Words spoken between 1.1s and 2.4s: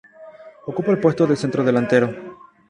de centrodelantero.